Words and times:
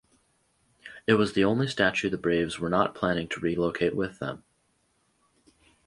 It 1.05 1.13
was 1.13 1.33
the 1.33 1.43
only 1.43 1.67
statue 1.67 2.09
the 2.09 2.17
Braves 2.17 2.57
were 2.59 2.71
not 2.71 2.95
planning 2.95 3.27
to 3.27 3.39
relocate 3.39 3.95
with 3.95 4.17
them. 4.17 4.43